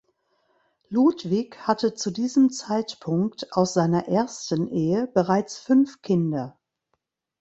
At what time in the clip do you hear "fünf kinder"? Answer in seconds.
5.59-6.57